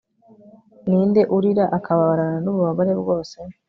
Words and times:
ninde 0.87 1.21
urira, 1.37 1.65
akababarana 1.77 2.37
nububabare 2.43 2.93
bwose 3.01 3.37